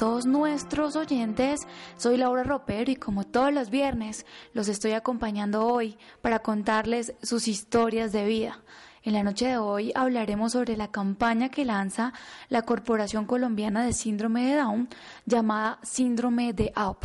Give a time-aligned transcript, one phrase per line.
[0.00, 1.60] Todos nuestros oyentes.
[1.98, 7.48] Soy Laura Ropero y como todos los viernes los estoy acompañando hoy para contarles sus
[7.48, 8.62] historias de vida.
[9.02, 12.14] En la noche de hoy hablaremos sobre la campaña que lanza
[12.48, 14.88] la Corporación Colombiana de Síndrome de Down
[15.26, 17.04] llamada Síndrome de AUP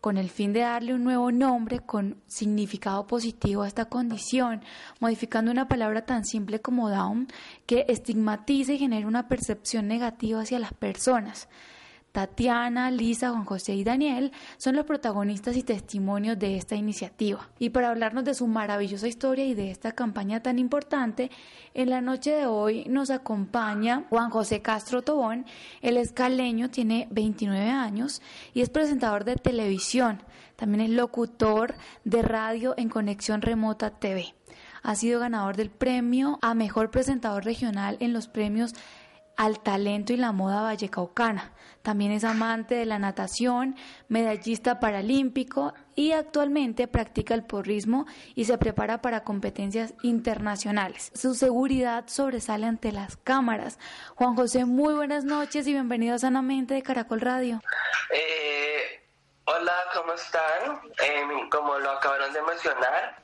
[0.00, 4.60] con el fin de darle un nuevo nombre con significado positivo a esta condición,
[4.98, 7.28] modificando una palabra tan simple como Down
[7.64, 11.48] que estigmatiza y genera una percepción negativa hacia las personas.
[12.14, 17.50] Tatiana, Lisa, Juan José y Daniel son los protagonistas y testimonios de esta iniciativa.
[17.58, 21.32] Y para hablarnos de su maravillosa historia y de esta campaña tan importante,
[21.74, 25.44] en la noche de hoy nos acompaña Juan José Castro Tobón.
[25.82, 30.22] Él es caleño, tiene 29 años y es presentador de televisión.
[30.54, 34.36] También es locutor de radio en Conexión Remota TV.
[34.84, 38.74] Ha sido ganador del premio a Mejor Presentador Regional en los premios
[39.36, 41.52] al talento y la moda vallecaucana.
[41.82, 43.76] También es amante de la natación,
[44.08, 51.12] medallista paralímpico y actualmente practica el porrismo y se prepara para competencias internacionales.
[51.14, 53.78] Su seguridad sobresale ante las cámaras.
[54.14, 57.60] Juan José, muy buenas noches y bienvenido a Sanamente de Caracol Radio.
[58.10, 59.04] Eh,
[59.44, 60.80] hola, ¿cómo están?
[61.02, 63.22] Eh, como lo acabaron de mencionar,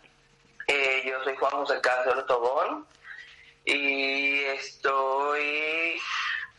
[0.66, 2.86] eh, yo soy Juan José Castro Tobón
[3.64, 6.00] y estoy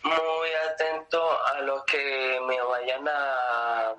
[0.03, 3.95] muy atento a lo que me vayan a,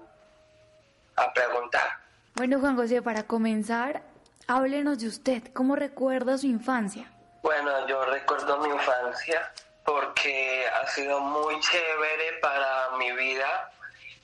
[1.17, 1.99] a preguntar.
[2.35, 4.03] Bueno, Juan José, para comenzar,
[4.47, 5.43] háblenos de usted.
[5.53, 7.11] ¿Cómo recuerda su infancia?
[7.43, 9.53] Bueno, yo recuerdo mi infancia
[9.85, 13.73] porque ha sido muy chévere para mi vida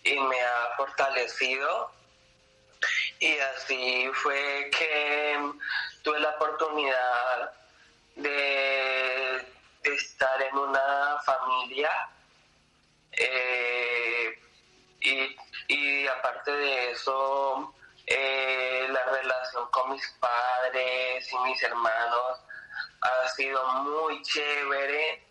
[0.05, 1.91] y me ha fortalecido.
[3.19, 5.37] Y así fue que
[6.03, 7.53] tuve la oportunidad
[8.19, 9.47] de,
[9.83, 11.91] estar en una familia
[13.12, 14.39] eh,
[15.69, 17.75] y, aparte de eso
[18.07, 22.41] eh, la relación con mis padres y mis hermanos
[23.01, 25.25] ha sido muy chévere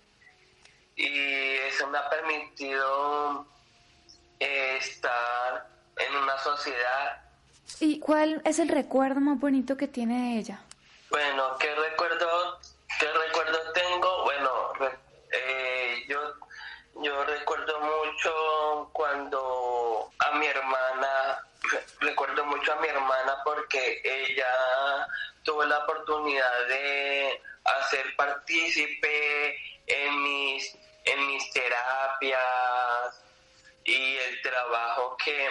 [0.96, 3.46] y eso me ha permitido
[4.40, 7.22] eh, estar en una sociedad.
[7.80, 10.62] ¿Y cuál es el recuerdo más bonito que tiene de ella?
[11.10, 12.67] Bueno, ¿qué recuerdo ¿Qué recuerdo
[22.58, 25.08] mucho a mi hermana porque ella
[25.44, 30.76] tuvo la oportunidad de hacer partícipe en mis,
[31.06, 33.24] en mis terapias
[33.84, 35.48] y el trabajo que,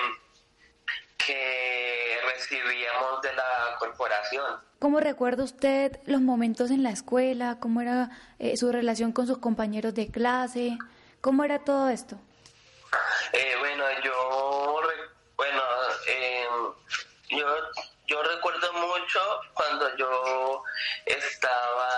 [1.25, 4.61] que recibíamos de la corporación.
[4.79, 7.59] ¿Cómo recuerda usted los momentos en la escuela?
[7.61, 10.77] ¿Cómo era eh, su relación con sus compañeros de clase?
[11.21, 12.19] ¿Cómo era todo esto?
[13.33, 14.81] Eh, bueno, yo,
[15.37, 15.63] bueno,
[17.31, 17.47] yo,
[18.07, 20.63] yo recuerdo mucho cuando yo
[21.05, 21.91] estaba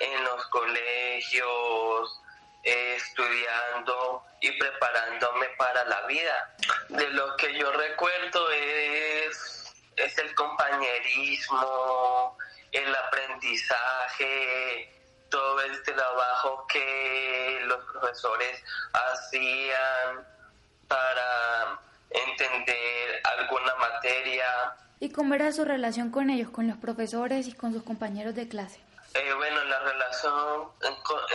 [0.00, 2.20] en los colegios,
[2.64, 6.54] eh, estudiando y preparándome para la vida.
[6.88, 9.58] De lo que yo recuerdo es
[9.98, 12.36] es el compañerismo,
[12.72, 14.92] el aprendizaje,
[15.30, 18.62] todo el trabajo que los profesores
[18.92, 20.26] hacían
[20.86, 23.20] para entender
[25.00, 28.48] ¿Y cómo era su relación con ellos, con los profesores y con sus compañeros de
[28.48, 28.80] clase?
[29.14, 30.68] Eh, bueno, la relación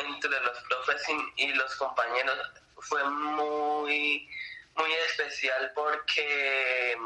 [0.06, 1.01] entre los profes
[1.38, 2.38] y los compañeros
[2.77, 4.30] fue muy
[4.75, 6.98] muy especial porque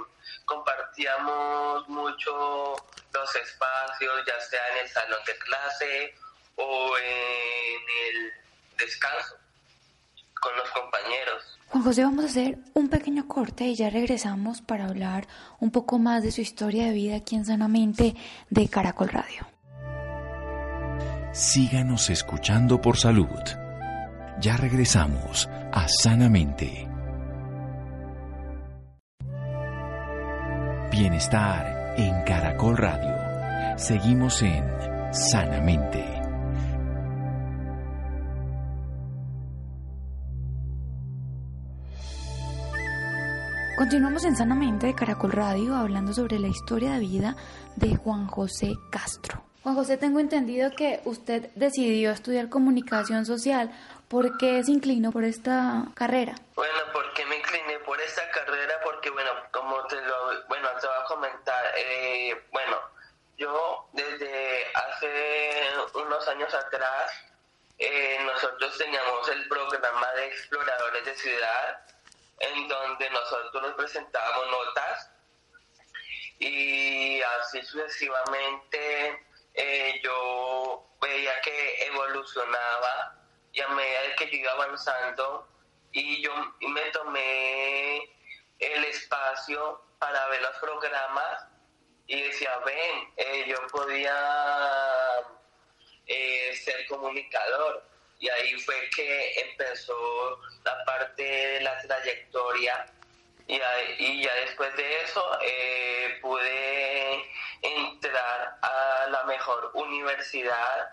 [0.45, 2.75] compartíamos mucho
[3.13, 6.15] los espacios, ya sea en el salón de clase
[6.55, 8.33] o en el
[8.77, 9.37] descanso
[10.39, 11.59] con los compañeros.
[11.69, 15.27] Juan José, vamos a hacer un pequeño corte y ya regresamos para hablar
[15.59, 18.15] un poco más de su historia de vida aquí en Sanamente
[18.49, 19.47] de Caracol Radio.
[21.33, 23.27] Síganos escuchando por salud.
[24.39, 26.87] Ya regresamos a Sanamente.
[30.91, 33.77] Bienestar en Caracol Radio.
[33.77, 34.63] Seguimos en
[35.11, 36.16] Sanamente.
[43.77, 47.35] Continuamos en Sanamente de Caracol Radio hablando sobre la historia de vida
[47.75, 49.43] de Juan José Castro.
[49.61, 53.69] Juan José, tengo entendido que usted decidió estudiar comunicación social.
[54.07, 56.33] ¿Por qué se inclinó por esta carrera?
[56.55, 58.73] Bueno, ¿por qué me incliné por esta carrera?
[58.83, 62.77] Porque, bueno, como te lo bueno, te voy a comentar, eh, bueno,
[63.37, 67.11] yo desde hace unos años atrás,
[67.77, 71.87] eh, nosotros teníamos el programa de exploradores de ciudad
[72.39, 75.11] en donde nosotros nos presentábamos notas
[76.39, 83.15] y así sucesivamente eh, yo veía que evolucionaba
[83.51, 85.47] y a medida que yo iba avanzando
[85.91, 87.97] y yo me tomé
[88.59, 91.45] el espacio para ver los programas
[92.05, 94.15] y decía, ven, eh, yo podía
[96.05, 97.83] eh, ser comunicador
[98.19, 102.85] y ahí fue que empezó la parte de la trayectoria
[103.47, 103.61] y,
[103.99, 107.23] y ya después de eso eh, pude
[107.61, 110.89] entrar a la mejor universidad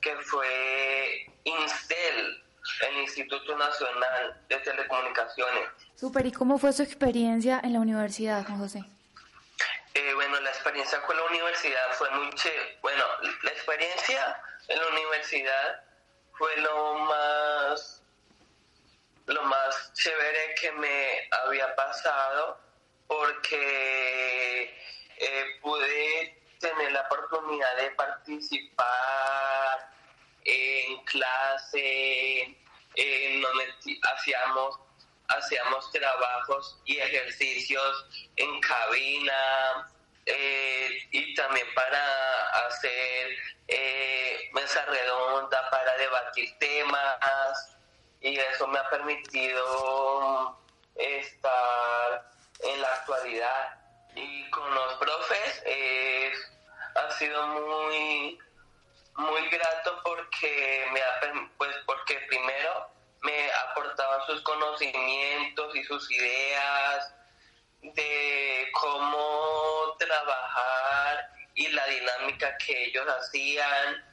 [0.00, 2.44] que fue INSTEL,
[2.88, 5.68] el Instituto Nacional de Telecomunicaciones.
[5.96, 8.84] Super, ¿y cómo fue su experiencia en la universidad, Juan José?
[9.94, 12.78] Eh, bueno, la experiencia con la universidad fue muy chévere.
[12.82, 13.04] Bueno,
[13.42, 15.85] la experiencia en la universidad
[16.38, 18.02] fue lo más
[19.26, 22.58] lo más chévere que me había pasado
[23.08, 24.62] porque
[25.18, 29.90] eh, pude tener la oportunidad de participar
[30.44, 32.56] en clase,
[32.94, 33.64] en donde
[34.14, 34.78] hacíamos,
[35.28, 38.06] hacíamos trabajos y ejercicios
[38.36, 39.90] en cabina,
[40.26, 43.36] eh, y también para hacer
[43.68, 47.76] eh, mesa redonda, para debatir temas
[48.20, 50.58] y eso me ha permitido
[50.96, 52.30] estar
[52.60, 53.78] en la actualidad.
[54.16, 56.32] Y con los profes eh,
[56.94, 58.38] ha sido muy
[59.14, 62.90] muy grato porque me ha, pues porque primero
[63.22, 67.14] me aportaban sus conocimientos y sus ideas
[67.82, 74.04] de cómo trabajar y la dinámica que ellos hacían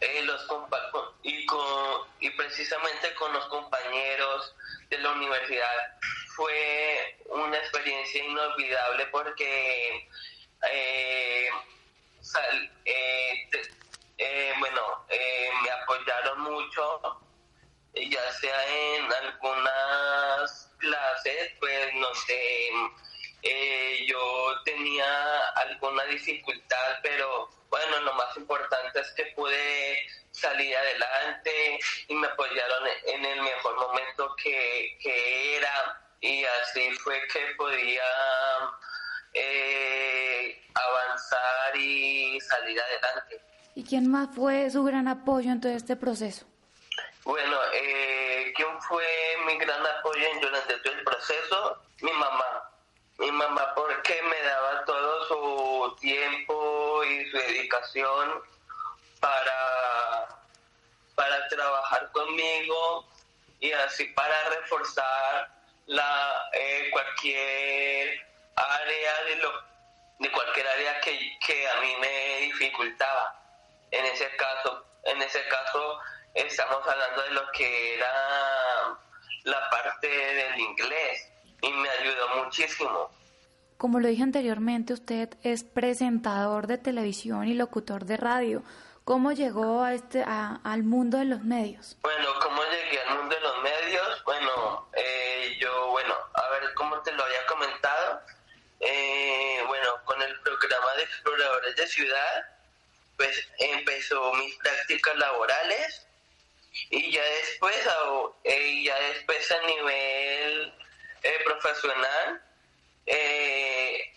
[0.00, 0.46] eh, los
[1.22, 4.54] y, con, y precisamente con los compañeros
[4.90, 5.98] de la universidad
[6.34, 10.08] fue una experiencia inolvidable porque
[10.70, 11.48] eh,
[14.18, 15.06] eh, bueno
[15.62, 17.20] me apoyaron mucho
[17.94, 22.70] ya sea en algunas clases, pues no sé,
[23.42, 29.98] eh, yo tenía alguna dificultad, pero bueno, lo más importante es que pude
[30.30, 31.78] salir adelante
[32.08, 38.02] y me apoyaron en el mejor momento que, era y así fue que podía
[39.32, 43.40] eh, avanzar y salir adelante.
[43.74, 46.46] ¿Y quién más fue su gran apoyo en todo este proceso?
[47.26, 49.04] Bueno, eh, ¿quién fue
[49.46, 51.82] mi gran apoyo durante todo el proceso?
[52.00, 52.70] Mi mamá.
[53.18, 58.42] Mi mamá porque me daba todo su tiempo y su dedicación
[59.18, 60.28] para,
[61.16, 63.08] para trabajar conmigo
[63.58, 65.50] y así para reforzar
[65.86, 69.64] la eh, cualquier área de lo
[70.20, 73.34] de cualquier área que, que a mí me dificultaba
[73.90, 76.00] en ese caso en ese caso
[76.36, 78.98] estamos hablando de lo que era
[79.44, 81.28] la parte del inglés
[81.62, 83.10] y me ayudó muchísimo.
[83.78, 88.62] Como lo dije anteriormente, usted es presentador de televisión y locutor de radio.
[89.04, 91.96] ¿Cómo llegó a este, al mundo de los medios?
[92.02, 94.24] Bueno, ¿cómo llegué al mundo de los medios?
[94.24, 98.20] Bueno, eh, yo, bueno, a ver cómo te lo había comentado.
[98.80, 102.46] Eh, bueno, con el programa de exploradores de ciudad,
[103.16, 106.06] pues empezó mis prácticas laborales
[106.90, 107.76] y ya después,
[108.44, 110.74] eh, ya después a nivel
[111.22, 112.42] eh, profesional,
[113.06, 114.12] eh,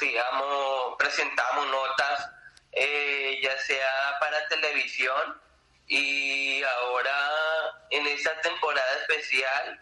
[0.00, 2.30] digamos, presentamos notas,
[2.72, 5.40] eh, ya sea para televisión
[5.86, 7.12] y ahora
[7.90, 9.80] en esta temporada especial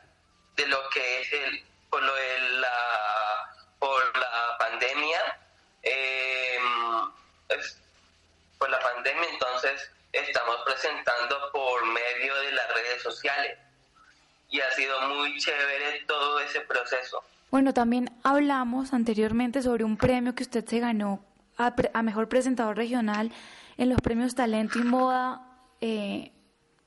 [0.57, 5.39] de lo que es el por lo de la por la pandemia
[8.59, 9.91] por la pandemia entonces
[10.27, 13.59] estamos presentando por medio de las redes sociales
[14.51, 17.23] y ha sido muy chévere todo ese proceso.
[17.51, 21.25] Bueno, también hablamos anteriormente sobre un premio que usted se ganó
[21.57, 23.33] a, Mejor Presentador Regional
[23.77, 25.43] en los premios Talento y Moda
[25.81, 26.33] eh,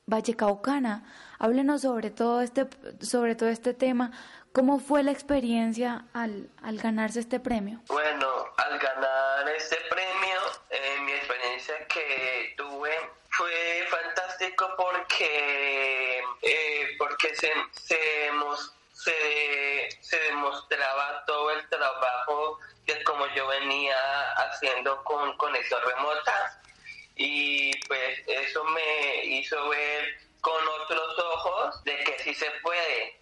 [0.06, 1.04] Vallecaucana.
[1.38, 2.66] Háblenos sobre todo este,
[3.00, 4.12] sobre todo este tema.
[4.52, 7.80] ¿Cómo fue la experiencia al, al ganarse este premio?
[7.88, 8.26] Bueno,
[8.58, 10.31] al ganar este premio,
[14.76, 18.30] porque, eh, porque se, se,
[18.92, 23.96] se, se demostraba todo el trabajo que como yo venía
[24.32, 26.62] haciendo con conexión remota
[27.16, 33.20] y pues eso me hizo ver con otros ojos de que sí se puede,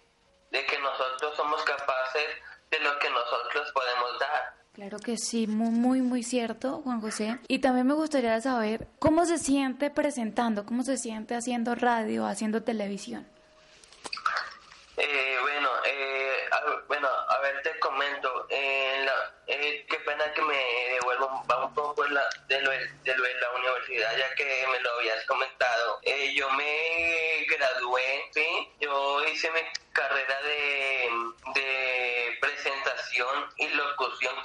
[0.49, 2.27] de que nosotros somos capaces
[2.71, 4.60] de lo que nosotros podemos dar.
[4.81, 7.37] Claro que sí, muy, muy, muy cierto, Juan José.
[7.47, 12.63] Y también me gustaría saber cómo se siente presentando, cómo se siente haciendo radio, haciendo
[12.63, 13.27] televisión.
[14.97, 16.33] Eh, bueno, eh,
[16.87, 18.47] bueno, a ver, te comento.
[18.49, 19.05] Eh,
[19.87, 20.57] qué pena que me
[20.93, 25.23] devuelva un poco de, lo, de, lo, de la universidad, ya que me lo habías
[25.25, 26.01] comentado.
[26.33, 28.67] yo me gradué, ¿sí?
[28.79, 29.59] Yo hice mi
[29.93, 30.90] carrera de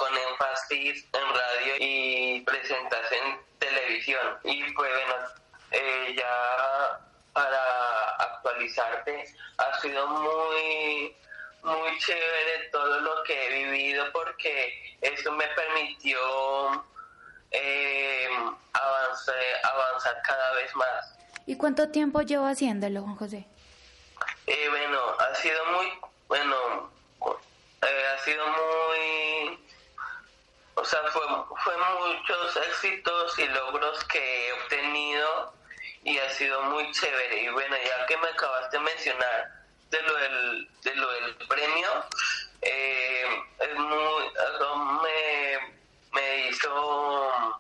[0.07, 4.39] con énfasis en radio y presentación en televisión.
[4.45, 5.15] Y pues bueno,
[6.17, 7.01] ya
[7.37, 9.25] para actualizarte.
[9.59, 11.15] Ha sido muy,
[11.63, 16.19] muy chévere todo lo que he vivido porque eso me permitió
[17.51, 18.29] eh,
[18.73, 21.19] avanzar, avanzar cada vez más.
[21.47, 23.47] ¿Y cuánto tiempo llevo haciéndolo, Juan José?
[24.47, 25.93] Eh, bueno, ha sido muy,
[26.29, 26.91] bueno,
[27.83, 28.86] eh, ha sido muy,
[30.77, 31.23] o sea, fue,
[31.65, 35.53] fue muchos éxitos y logros que he obtenido
[36.05, 37.43] y ha sido muy chévere.
[37.43, 39.57] Y bueno, ya que me acabaste de mencionar
[39.91, 41.89] de lo del, de lo del premio,
[42.63, 43.25] eh,
[43.59, 44.25] es muy,
[45.03, 45.75] me,
[46.13, 47.53] me hizo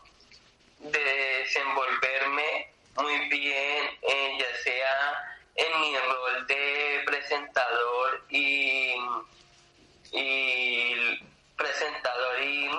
[0.78, 8.94] desenvolverme muy bien, eh, ya sea en mi rol de presentador y,
[10.12, 12.70] y presentador y,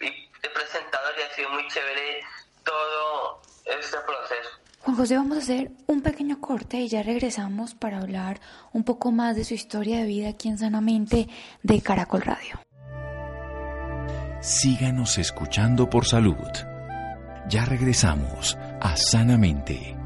[0.00, 2.20] y de presentador y ha sido muy chévere
[2.64, 4.50] todo este proceso.
[4.80, 8.40] Juan José, vamos a hacer un pequeño corte y ya regresamos para hablar
[8.72, 11.28] un poco más de su historia de vida aquí en Sanamente
[11.62, 12.60] de Caracol Radio.
[14.40, 16.36] Síganos escuchando por salud.
[17.48, 19.96] Ya regresamos a Sanamente.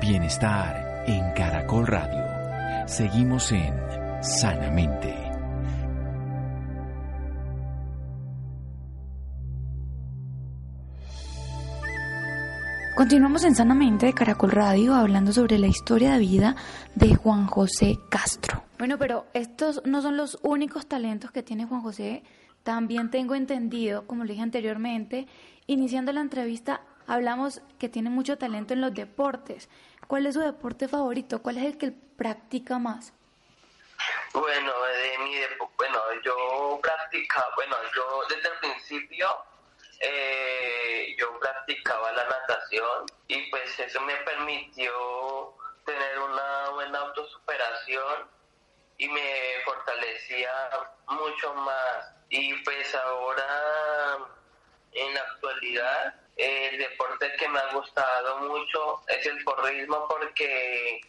[0.00, 2.86] Bienestar en Caracol Radio.
[2.86, 3.74] Seguimos en
[4.22, 5.25] Sanamente.
[12.96, 16.56] Continuamos en Sanamente de Caracol Radio hablando sobre la historia de vida
[16.94, 18.64] de Juan José Castro.
[18.78, 22.22] Bueno, pero estos no son los únicos talentos que tiene Juan José.
[22.62, 25.26] También tengo entendido, como le dije anteriormente,
[25.66, 29.68] iniciando la entrevista hablamos que tiene mucho talento en los deportes.
[30.06, 31.42] ¿Cuál es su deporte favorito?
[31.42, 33.12] ¿Cuál es el que practica más?
[34.32, 35.34] Bueno, de mi
[35.76, 39.28] bueno, yo practicaba, bueno, yo desde el principio
[40.00, 48.28] eh, yo practicaba la natación y pues eso me permitió tener una buena autosuperación
[48.98, 50.52] y me fortalecía
[51.08, 52.12] mucho más.
[52.28, 54.18] Y pues ahora,
[54.92, 61.00] en la actualidad, el deporte que me ha gustado mucho es el porrismo porque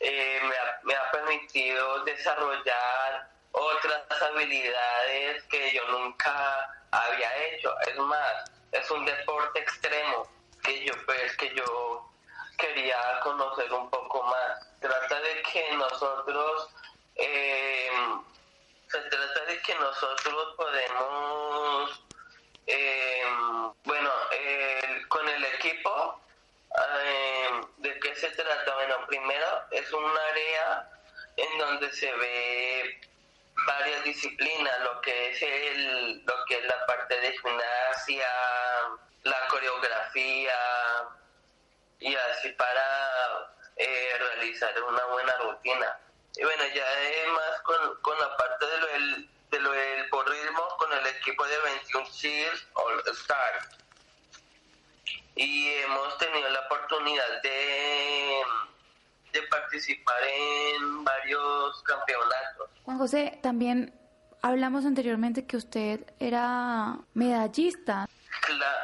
[0.00, 7.74] eh, me, ha, me ha permitido desarrollar otras habilidades que yo nunca había hecho.
[7.88, 10.28] Es más, es un deporte extremo
[10.62, 12.08] que yo pues que yo
[12.58, 14.68] quería conocer un poco más.
[14.80, 16.68] Trata de que nosotros
[17.16, 18.22] em,
[18.88, 22.04] se trata de que nosotros podemos
[22.66, 24.10] em, bueno
[25.08, 26.20] con el equipo
[27.04, 30.88] em, de qué se trata bueno primero es un área
[31.36, 33.00] en donde se ve
[33.66, 38.28] varias disciplinas, lo que es el, lo que es la parte de gimnasia,
[39.24, 40.54] la coreografía
[42.00, 45.98] y así para eh, realizar una buena rutina.
[46.36, 50.68] Y bueno, ya además con, con la parte de lo del, de lo del porrismo
[50.78, 53.68] con el equipo de 21 Cheers All Star.
[55.34, 58.42] Y hemos tenido la oportunidad de
[59.32, 62.70] de participar en varios campeonatos.
[62.84, 63.92] Juan José, también
[64.42, 68.06] hablamos anteriormente que usted era medallista.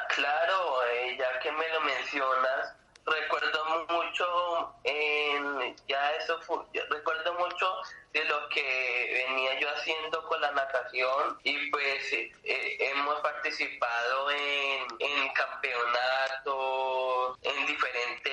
[0.08, 2.74] claro, eh, ya que me lo mencionas,
[3.04, 6.58] recuerdo mucho en ya eso fue,
[6.90, 7.66] recuerdo mucho
[8.12, 14.86] de lo que venía yo haciendo con la natación y pues eh, hemos participado en,
[15.00, 18.27] en campeonatos en diferentes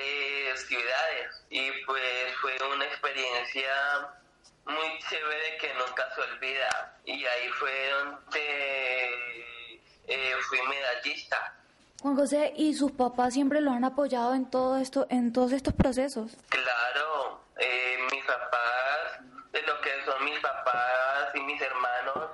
[0.56, 3.70] festividades y pues fue una experiencia
[4.64, 9.58] muy chévere que nunca se olvida y ahí fue donde
[10.06, 11.54] eh, fui medallista.
[12.00, 15.74] Juan José, ¿y sus papás siempre lo han apoyado en todo esto, en todos estos
[15.74, 16.32] procesos?
[16.48, 19.20] Claro, eh, mis papás,
[19.52, 22.30] de lo que son mis papás y mis hermanos,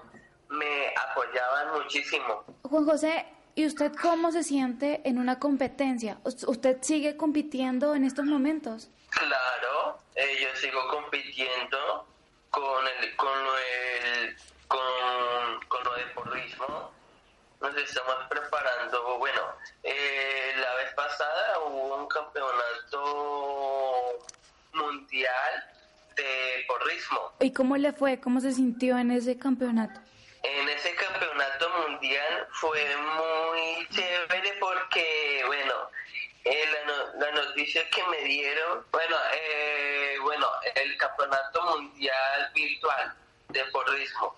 [0.49, 2.45] me apoyaban muchísimo.
[2.63, 6.19] Juan José, ¿y usted cómo se siente en una competencia?
[6.25, 8.89] ¿Usted sigue compitiendo en estos momentos?
[9.11, 12.07] Claro, eh, yo sigo compitiendo
[12.51, 14.37] con el, con el,
[14.69, 16.91] con, con lo de porrismo.
[17.61, 19.41] Nos estamos preparando, bueno,
[19.83, 24.19] eh, la vez pasada hubo un campeonato
[24.73, 25.65] mundial
[26.17, 27.33] de porrismo.
[27.41, 28.21] ¿Y cómo le fue?
[28.21, 30.01] ¿Cómo se sintió en ese campeonato?
[30.43, 35.75] En ese campeonato mundial fue muy chévere porque, bueno,
[36.45, 36.69] eh,
[37.19, 43.15] la, noticia que me dieron, bueno, eh, bueno, el campeonato mundial virtual
[43.51, 44.35] de porrismo.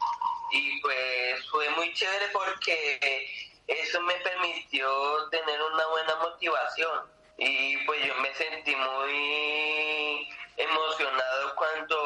[0.52, 3.26] Y pues fue muy chévere porque
[3.66, 7.14] eso me permitió tener una buena motivación.
[7.38, 11.96] Y pues yo me sentí muy emocionado cuando,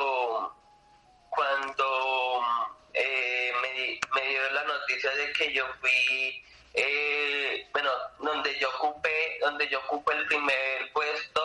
[5.39, 7.91] que yo fui eh, bueno,
[8.21, 11.41] donde yo ocupé, donde yo ocupé el primer puesto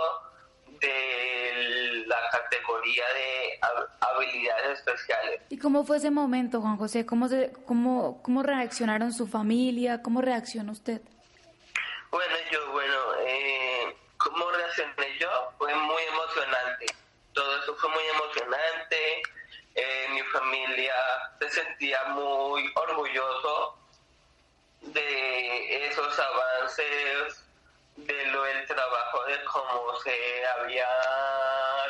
[0.80, 3.60] de la categoría de
[4.00, 5.42] habilidades especiales.
[5.50, 7.06] ¿Y cómo fue ese momento, Juan José?
[7.06, 10.02] ¿Cómo, se, cómo, cómo reaccionaron su familia?
[10.04, 11.02] ¿Cómo reaccionó usted?
[12.12, 12.96] Bueno, yo, bueno,
[13.26, 15.30] eh, ¿cómo reaccioné yo?
[15.58, 16.86] Fue muy emocionante.
[17.34, 19.22] Todo eso fue muy emocionante.
[19.74, 20.94] Eh, mi familia
[21.40, 23.83] se sentía muy orgulloso
[24.94, 27.46] de esos avances,
[27.96, 30.88] de lo del trabajo, de cómo se había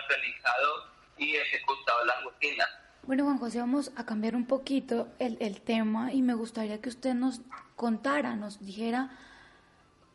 [0.08, 0.86] realizado
[1.18, 2.66] y ejecutado la rutina.
[3.04, 6.90] Bueno, Juan José, vamos a cambiar un poquito el, el tema y me gustaría que
[6.90, 7.42] usted nos
[7.76, 9.10] contara, nos dijera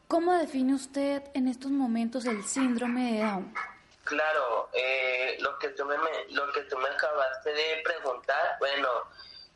[0.07, 3.55] cómo define usted en estos momentos el síndrome de Down.
[4.05, 5.97] Claro, eh, lo, que tú me,
[6.31, 8.89] lo que tú me acabaste de preguntar, bueno,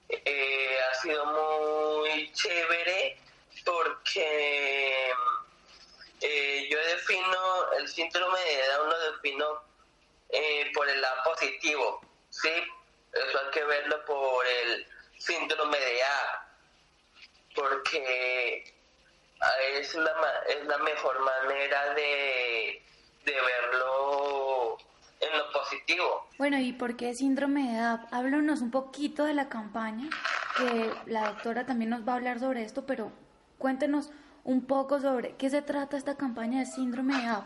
[0.08, 3.18] eh, ha sido muy chévere
[3.64, 5.12] porque
[6.20, 9.62] eh, yo defino el síndrome de Down lo defino
[10.28, 12.52] eh, por el lado positivo, ¿sí?
[13.12, 14.86] Eso hay que verlo por el
[15.18, 16.48] síndrome de A,
[17.54, 18.74] porque
[19.78, 22.82] es la, es la mejor manera de,
[23.24, 24.51] de verlo
[25.72, 26.28] positivo.
[26.38, 28.00] Bueno, ¿y por qué síndrome de edad?
[28.10, 30.08] Háblanos un poquito de la campaña,
[30.56, 33.12] que la doctora también nos va a hablar sobre esto, pero
[33.58, 34.10] cuéntenos
[34.44, 37.44] un poco sobre qué se trata esta campaña de síndrome de edad.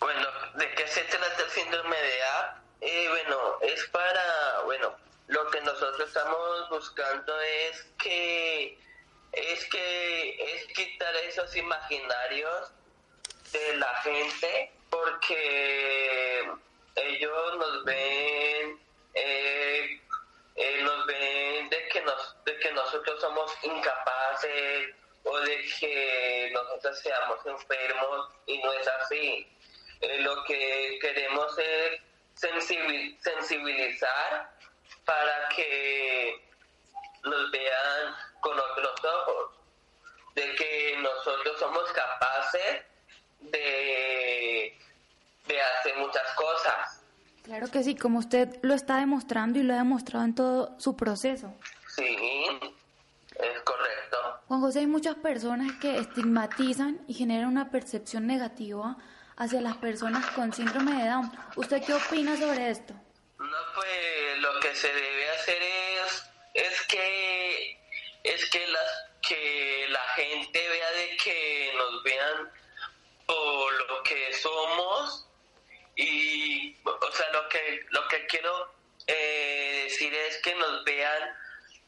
[0.00, 2.62] Bueno, ¿de qué se trata el síndrome de A?
[2.80, 4.94] Eh, bueno, es para, bueno,
[5.26, 8.78] lo que nosotros estamos buscando es que,
[9.32, 12.70] es que, es quitar esos imaginarios
[13.52, 16.48] de la gente porque
[17.04, 18.80] ellos nos ven,
[19.14, 20.00] eh,
[20.56, 26.98] eh, nos ven de que, nos, de que nosotros somos incapaces o de que nosotros
[26.98, 29.46] seamos enfermos y no es así.
[30.00, 32.00] Eh, lo que queremos es
[32.34, 34.50] sensibilizar
[35.04, 36.40] para que
[37.24, 39.50] nos vean con otros ojos,
[40.34, 42.82] de que nosotros somos capaces
[47.48, 50.94] Claro que sí, como usted lo está demostrando y lo ha demostrado en todo su
[50.96, 51.54] proceso.
[51.96, 52.14] Sí,
[53.30, 54.18] es correcto.
[54.48, 58.98] Juan José, hay muchas personas que estigmatizan y generan una percepción negativa
[59.38, 61.32] hacia las personas con síndrome de Down.
[61.56, 62.92] ¿Usted qué opina sobre esto?
[63.38, 67.80] No, pues lo que se debe hacer es, es que
[68.24, 72.52] es que las que la gente vea de que nos vean
[73.24, 75.27] por lo que somos
[75.98, 78.72] y, o sea, lo que, lo que quiero
[79.08, 81.36] eh, decir es que nos vean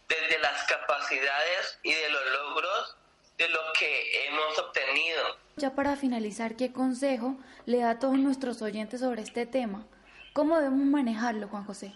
[0.08, 2.96] desde las capacidades y de los logros
[3.38, 5.38] de lo que hemos obtenido.
[5.56, 9.86] Ya para finalizar, ¿qué consejo le da a todos nuestros oyentes sobre este tema?
[10.32, 11.94] ¿Cómo debemos manejarlo, Juan José?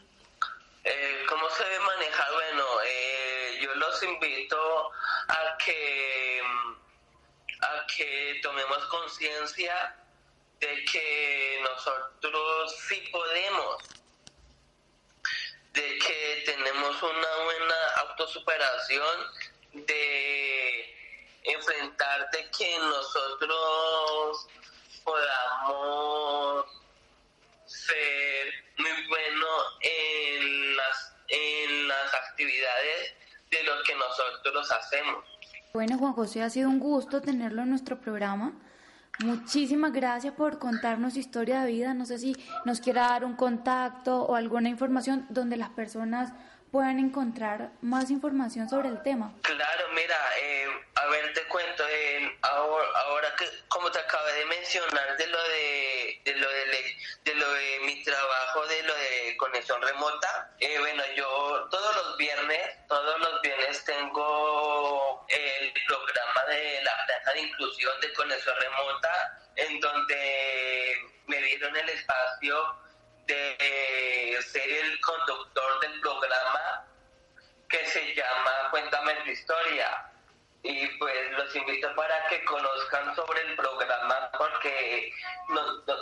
[0.85, 2.33] Eh, ¿Cómo se debe manejar?
[2.33, 4.92] Bueno, eh, yo los invito
[5.29, 6.40] a que
[7.61, 9.96] a que tomemos conciencia
[10.60, 13.82] de que nosotros sí podemos,
[15.72, 17.74] de que tenemos una buena
[18.08, 19.18] autosuperación,
[19.72, 20.94] de
[21.44, 24.46] enfrentar de que nosotros
[25.04, 26.66] podamos
[27.66, 33.14] ser muy buenos en las, en las actividades
[33.50, 35.24] de lo que nosotros hacemos.
[35.74, 38.52] Bueno, Juan José, ha sido un gusto tenerlo en nuestro programa.
[39.20, 41.94] Muchísimas gracias por contarnos su historia de vida.
[41.94, 46.33] No sé si nos quiera dar un contacto o alguna información donde las personas
[46.72, 49.33] puedan encontrar más información sobre el tema.
[49.42, 55.16] Claro, mira, eh, a ver, te cuento, eh, ahora, que, como te acabé de mencionar
[55.16, 55.93] de lo de,
[56.24, 61.68] de lo de, lo de mi trabajo, de lo de conexión remota, eh, bueno, yo
[61.70, 68.12] todos los viernes, todos los viernes tengo el programa de la plaza de inclusión de
[68.14, 72.76] conexión remota, en donde me dieron el espacio
[73.26, 76.87] de ser el conductor del programa
[77.68, 80.13] que se llama Cuéntame tu historia.
[80.64, 85.12] Y pues los invito para que conozcan sobre el programa porque,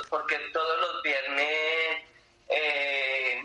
[0.08, 2.04] porque todos los viernes
[2.48, 3.42] eh,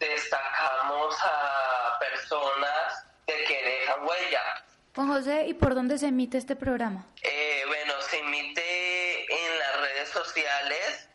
[0.00, 4.64] destacamos a personas de que dejan huella.
[4.96, 7.06] Juan José, ¿y por dónde se emite este programa?
[7.22, 11.08] Eh, bueno, se emite en las redes sociales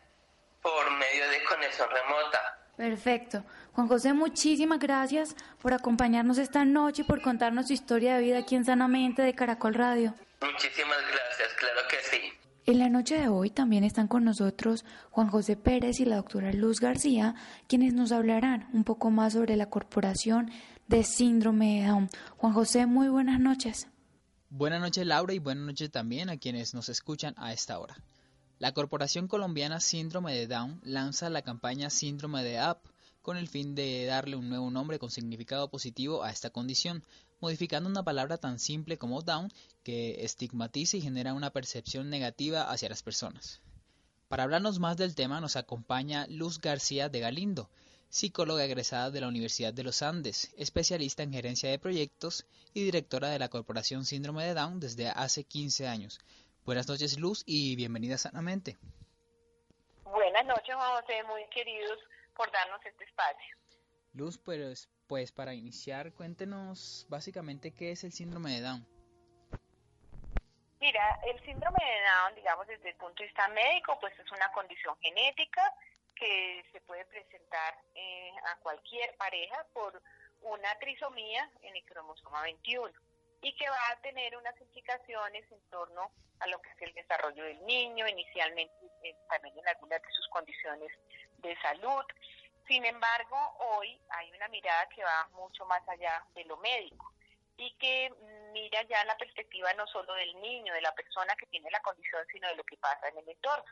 [0.62, 2.65] por medio de conexión remota.
[2.78, 3.44] Perfecto.
[3.74, 8.40] Juan José, muchísimas gracias por acompañarnos esta noche y por contarnos su historia de vida
[8.40, 10.14] aquí en Sanamente de Caracol Radio.
[10.42, 12.18] Muchísimas gracias, claro que sí.
[12.66, 16.52] En la noche de hoy también están con nosotros Juan José Pérez y la doctora
[16.52, 17.36] Luz García,
[17.68, 20.52] quienes nos hablarán un poco más sobre la corporación
[20.88, 22.10] de síndrome de Down.
[22.38, 23.88] Juan José, muy buenas noches.
[24.50, 27.96] Buenas noches Laura y buenas noches también a quienes nos escuchan a esta hora.
[28.66, 32.80] La Corporación Colombiana Síndrome de Down lanza la campaña Síndrome de UP
[33.22, 37.04] con el fin de darle un nuevo nombre con significado positivo a esta condición,
[37.40, 42.90] modificando una palabra tan simple como Down que estigmatiza y genera una percepción negativa hacia
[42.90, 43.62] las personas.
[44.30, 47.70] Para hablarnos más del tema nos acompaña Luz García de Galindo,
[48.10, 53.30] psicóloga egresada de la Universidad de los Andes, especialista en gerencia de proyectos y directora
[53.30, 56.20] de la Corporación Síndrome de Down desde hace 15 años.
[56.66, 58.76] Buenas noches, Luz, y bienvenida sanamente.
[60.04, 62.00] Buenas noches, Juan José, muy queridos,
[62.36, 63.56] por darnos este espacio.
[64.14, 68.88] Luz, pues, pues para iniciar, cuéntenos básicamente qué es el síndrome de Down.
[70.82, 74.52] Mira, el síndrome de Down, digamos desde el punto de vista médico, pues es una
[74.52, 75.72] condición genética
[76.16, 80.02] que se puede presentar eh, a cualquier pareja por
[80.42, 82.92] una trisomía en el cromosoma 21
[83.42, 87.44] y que va a tener unas implicaciones en torno a lo que es el desarrollo
[87.44, 90.92] del niño, inicialmente eh, también en algunas de sus condiciones
[91.38, 92.04] de salud.
[92.68, 97.14] Sin embargo, hoy hay una mirada que va mucho más allá de lo médico
[97.58, 98.12] y que
[98.52, 102.26] mira ya la perspectiva no solo del niño, de la persona que tiene la condición,
[102.32, 103.66] sino de lo que pasa en el entorno.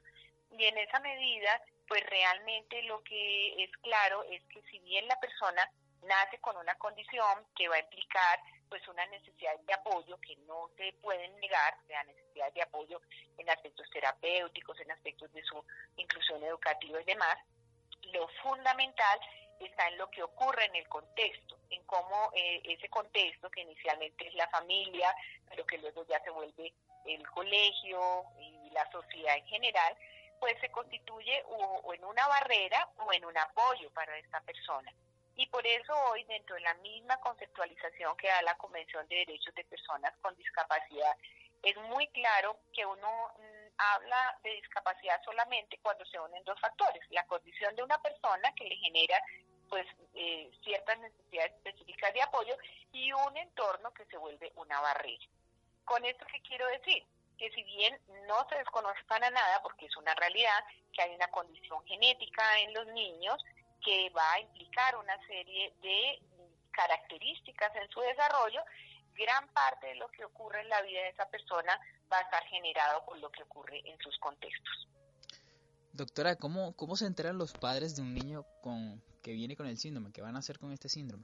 [0.51, 5.19] Y en esa medida, pues realmente lo que es claro es que si bien la
[5.19, 5.69] persona
[6.03, 8.39] nace con una condición que va a implicar
[8.73, 12.99] pues una necesidad de apoyo que no se pueden negar, la necesidad de apoyo
[13.37, 15.63] en aspectos terapéuticos, en aspectos de su
[15.95, 17.37] inclusión educativa y demás.
[18.13, 19.19] Lo fundamental
[19.59, 24.27] está en lo que ocurre en el contexto, en cómo eh, ese contexto que inicialmente
[24.27, 25.15] es la familia,
[25.47, 26.73] pero que luego ya se vuelve
[27.05, 29.95] el colegio y la sociedad en general,
[30.39, 34.91] pues se constituye o en una barrera o en un apoyo para esta persona.
[35.35, 39.53] Y por eso hoy, dentro de la misma conceptualización que da la Convención de Derechos
[39.55, 41.15] de Personas con Discapacidad,
[41.63, 47.01] es muy claro que uno mm, habla de discapacidad solamente cuando se unen dos factores,
[47.09, 49.19] la condición de una persona que le genera
[49.69, 52.55] pues eh, ciertas necesidades específicas de apoyo
[52.91, 55.25] y un entorno que se vuelve una barrera.
[55.85, 57.03] Con esto qué quiero decir?
[57.37, 61.27] Que si bien no se desconoce para nada, porque es una realidad, que hay una
[61.29, 63.43] condición genética en los niños,
[63.83, 66.19] que va a implicar una serie de
[66.71, 68.61] características en su desarrollo,
[69.15, 71.79] gran parte de lo que ocurre en la vida de esa persona
[72.11, 74.87] va a estar generado por lo que ocurre en sus contextos.
[75.93, 79.77] Doctora, ¿cómo, cómo se enteran los padres de un niño con, que viene con el
[79.77, 80.11] síndrome?
[80.11, 81.23] ¿Qué van a hacer con este síndrome?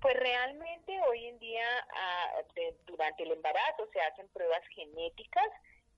[0.00, 2.42] Pues realmente hoy en día, ah,
[2.86, 5.48] durante el embarazo, se hacen pruebas genéticas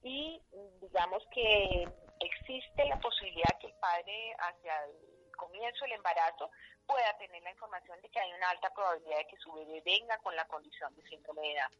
[0.02, 0.40] y
[0.80, 1.88] digamos que
[2.20, 6.50] existe la posibilidad que el padre hacia el comienzo del embarazo
[6.86, 10.18] pueda tener la información de que hay una alta probabilidad de que su bebé venga
[10.18, 11.70] con la condición de síndrome de edad.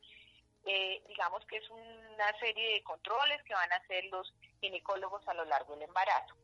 [0.64, 5.34] Eh, digamos que es una serie de controles que van a hacer los ginecólogos a
[5.34, 6.34] lo largo del embarazo,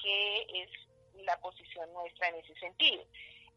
[0.00, 0.70] que es
[1.24, 3.04] la posición nuestra en ese sentido.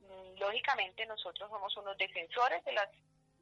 [0.01, 2.89] Mm, lógicamente nosotros somos unos defensores de las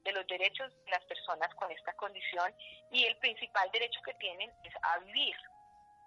[0.04, 2.54] de los derechos de las personas con esta condición
[2.92, 5.36] y el principal derecho que tienen es a vivir.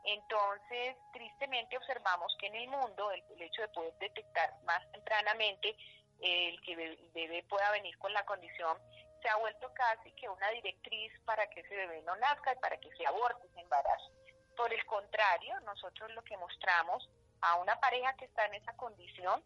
[0.06, 5.76] Entonces, tristemente observamos que en el mundo el, hecho de poder detectar más tempranamente
[6.20, 8.78] el que el bebé pueda venir con la condición
[9.20, 12.78] se ha vuelto casi que una directriz para que ese bebé no nazca y para
[12.78, 14.12] que se aborte ese embarazo.
[14.56, 17.08] Por el contrario, nosotros lo que mostramos
[17.40, 19.42] a una pareja que está en esa condición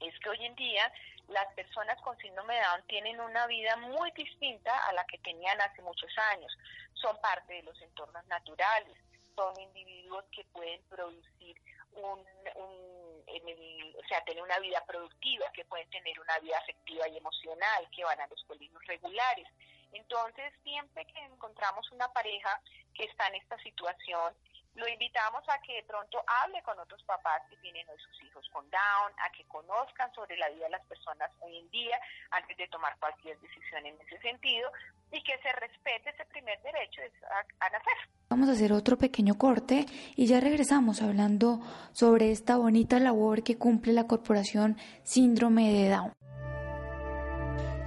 [0.00, 0.90] es que hoy en día
[1.28, 5.60] las personas con síndrome de Down tienen una vida muy distinta a la que tenían
[5.60, 6.50] hace muchos años.
[6.94, 8.96] Son parte de los entornos naturales,
[9.34, 11.56] son individuos que pueden producir
[11.94, 12.20] un,
[12.56, 18.04] o sea, tener una vida productiva, que pueden tener una vida afectiva y emocional, que
[18.04, 19.48] van a los colegios regulares.
[19.92, 22.60] Entonces, siempre que encontramos una pareja
[22.94, 24.34] que está en esta situación,
[24.74, 28.48] lo invitamos a que de pronto hable con otros papás que tienen hoy sus hijos
[28.52, 31.98] con Down, a que conozcan sobre la vida de las personas hoy en día
[32.30, 34.70] antes de tomar cualquier decisión en ese sentido
[35.10, 38.10] y que se respete ese primer derecho a, a nacer.
[38.30, 39.84] Vamos a hacer otro pequeño corte
[40.16, 41.60] y ya regresamos hablando
[41.92, 46.12] sobre esta bonita labor que cumple la corporación Síndrome de Down.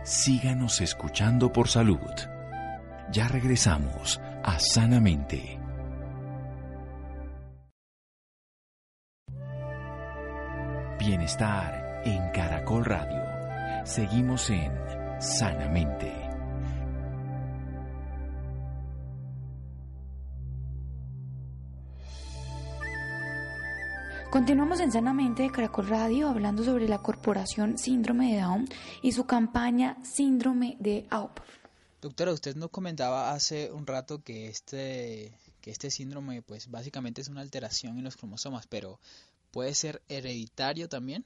[0.03, 2.11] Síganos escuchando por salud.
[3.09, 5.64] Ya regresamos a Sanamente.
[11.05, 13.21] Bienestar en Caracol Radio.
[13.85, 14.71] Seguimos en
[15.21, 16.11] Sanamente.
[24.31, 28.67] Continuamos en Sanamente de Caracol Radio hablando sobre la corporación Síndrome de Down
[29.03, 31.37] y su campaña Síndrome de AUP.
[32.01, 37.27] Doctora, usted nos comentaba hace un rato que este, que este síndrome pues básicamente es
[37.27, 38.99] una alteración en los cromosomas, pero
[39.55, 41.23] ¿Puede ser hereditario también?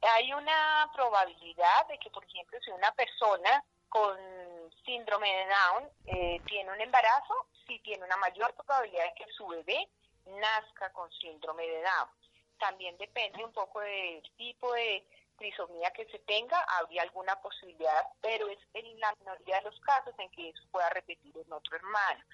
[0.00, 4.18] Hay una probabilidad de que, por ejemplo, si una persona con
[4.84, 9.46] síndrome de Down eh, tiene un embarazo, sí tiene una mayor probabilidad de que su
[9.46, 9.88] bebé
[10.26, 12.08] nazca con síndrome de Down.
[12.58, 15.06] También depende un poco del tipo de
[15.38, 20.12] trisomía que se tenga, habría alguna posibilidad, pero es en la minoría de los casos
[20.18, 22.24] en que eso pueda repetir en otro hermano.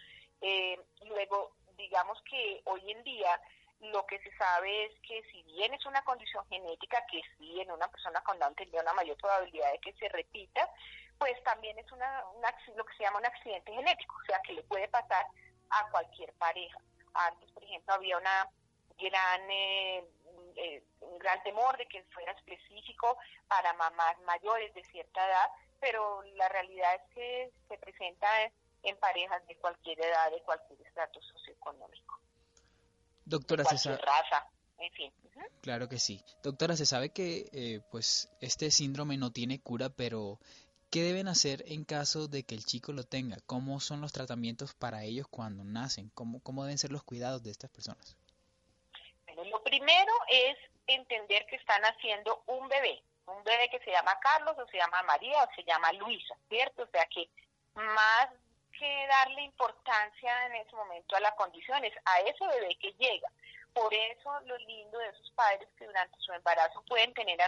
[0.41, 3.39] Eh, luego, digamos que hoy en día
[3.81, 7.71] lo que se sabe es que si bien es una condición genética, que sí en
[7.71, 10.69] una persona con Down tendría una mayor probabilidad de que se repita,
[11.19, 12.25] pues también es una,
[12.77, 15.27] lo que se llama un accidente genético, o sea que le puede pasar
[15.71, 16.79] a cualquier pareja.
[17.15, 18.49] Antes, por ejemplo, había una
[18.99, 20.05] gran eh,
[20.57, 26.23] eh, un gran temor de que fuera específico para mamás mayores de cierta edad, pero
[26.35, 28.27] la realidad es que se presenta
[28.83, 32.21] en parejas de cualquier edad, de cualquier estrato socioeconómico.
[33.29, 33.65] Doctora,
[34.79, 35.13] en fin.
[35.61, 36.23] Claro que sí.
[36.43, 40.39] Doctora, se sabe que eh, pues este síndrome no tiene cura, pero
[40.91, 43.37] ¿qué deben hacer en caso de que el chico lo tenga?
[43.45, 46.11] ¿Cómo son los tratamientos para ellos cuando nacen?
[46.15, 48.17] ¿Cómo, cómo deben ser los cuidados de estas personas?
[49.27, 54.19] Bueno, lo primero es entender que están haciendo un bebé, un bebé que se llama
[54.21, 56.85] Carlos o se llama María o se llama Luisa, ¿cierto?
[56.85, 57.29] O sea que
[57.75, 58.29] más
[58.79, 63.29] que darle importancia en ese momento a las condiciones, a ese bebé que llega.
[63.75, 67.39] Por eso lo lindo de esos padres que durante su embarazo pueden tener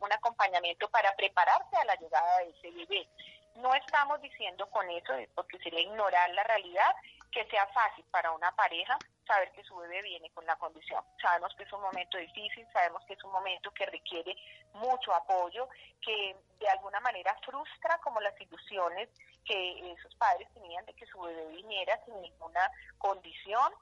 [0.00, 3.08] un acompañamiento para prepararse a la llegada de ese bebé.
[3.56, 6.94] No estamos diciendo con eso, porque sería ignorar la realidad,
[7.30, 11.02] que sea fácil para una pareja saber que su bebé viene con la condición.
[11.20, 14.36] Sabemos que es un momento difícil, sabemos que es un momento que requiere
[14.74, 15.68] mucho apoyo,
[16.00, 19.08] que de alguna manera frustra como las ilusiones
[19.44, 23.72] que esos padres tenían de que su bebé viniera sin ninguna condición,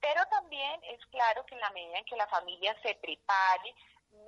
[0.00, 3.74] pero también es claro que en la medida en que la familia se prepare,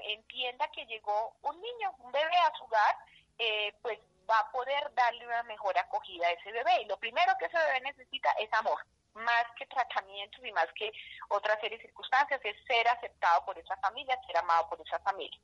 [0.05, 2.97] entienda que llegó un niño, un bebé a su hogar,
[3.39, 6.83] eh, pues va a poder darle una mejor acogida a ese bebé.
[6.83, 8.79] Y lo primero que ese bebé necesita es amor,
[9.15, 10.93] más que tratamientos y más que
[11.29, 15.41] otra serie de circunstancias, es ser aceptado por esa familia, ser amado por esa familia.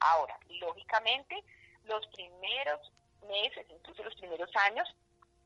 [0.00, 1.42] Ahora, lógicamente,
[1.84, 2.92] los primeros
[3.24, 4.88] meses, incluso los primeros años,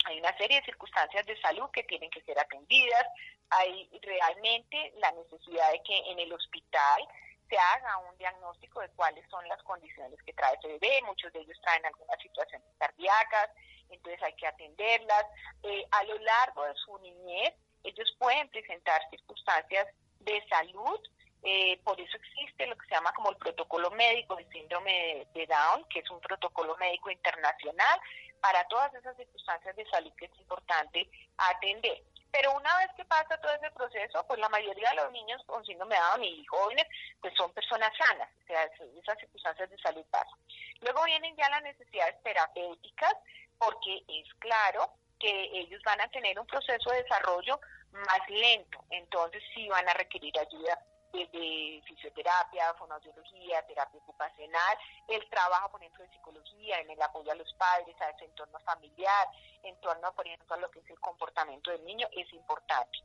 [0.04, 3.06] hay una serie de circunstancias de salud que tienen que ser atendidas,
[3.50, 7.06] hay realmente la necesidad de que en el hospital
[7.48, 11.40] se haga un diagnóstico de cuáles son las condiciones que trae ese bebé, muchos de
[11.40, 13.50] ellos traen algunas situaciones cardíacas,
[13.88, 15.26] entonces hay que atenderlas.
[15.62, 19.86] Eh, a lo largo de su niñez, ellos pueden presentar circunstancias
[20.20, 21.00] de salud,
[21.48, 25.46] eh, por eso existe lo que se llama como el protocolo médico de síndrome de
[25.46, 28.00] Down, que es un protocolo médico internacional
[28.40, 32.02] para todas esas circunstancias de salud que es importante atender.
[32.32, 35.64] Pero una vez que pasa todo ese proceso, pues la mayoría de los niños con
[35.64, 36.86] síndrome de Down y jóvenes,
[37.20, 40.38] pues son personas sanas, o sea, esas circunstancias de salud pasan.
[40.80, 43.14] Luego vienen ya las necesidades terapéuticas,
[43.56, 45.30] porque es claro que
[45.60, 47.60] ellos van a tener un proceso de desarrollo
[47.92, 50.76] más lento, entonces sí van a requerir ayuda
[51.24, 57.34] de fisioterapia, fonoaudiología, terapia ocupacional, el trabajo, por ejemplo, de psicología, en el apoyo a
[57.34, 59.28] los padres, a ese entorno familiar,
[59.62, 62.98] en torno, por ejemplo, a lo que es el comportamiento del niño, es importante.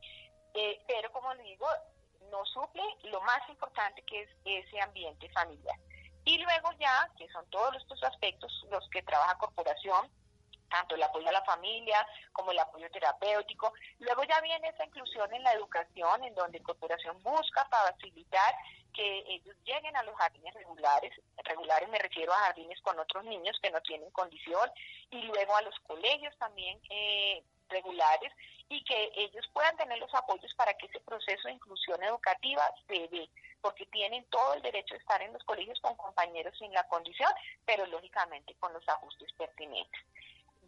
[0.53, 1.67] Eh, pero, como digo,
[2.29, 5.77] no suple lo más importante que es ese ambiente familiar.
[6.25, 10.09] Y luego ya, que son todos estos aspectos los que trabaja corporación,
[10.71, 13.73] tanto el apoyo a la familia como el apoyo terapéutico.
[13.99, 18.55] Luego ya viene esa inclusión en la educación, en donde Corporación busca facilitar
[18.93, 23.57] que ellos lleguen a los jardines regulares, regulares me refiero a jardines con otros niños
[23.61, 24.69] que no tienen condición,
[25.09, 28.33] y luego a los colegios también eh, regulares,
[28.69, 33.07] y que ellos puedan tener los apoyos para que ese proceso de inclusión educativa se
[33.09, 33.29] dé,
[33.61, 37.29] porque tienen todo el derecho de estar en los colegios con compañeros sin la condición,
[37.65, 40.01] pero lógicamente con los ajustes pertinentes.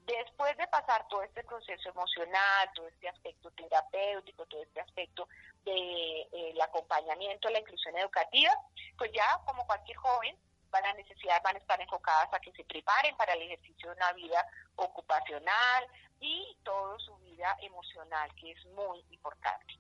[0.06, 5.30] Después de pasar todo este proceso emocional, todo este aspecto terapéutico, todo este aspecto
[5.64, 8.52] del de, eh, acompañamiento, la inclusión educativa,
[8.98, 10.38] pues ya como cualquier joven
[10.70, 13.96] van a necesitar, van a estar enfocadas a que se preparen para el ejercicio de
[13.96, 15.88] una vida ocupacional
[16.20, 19.80] y toda su vida emocional, que es muy importante.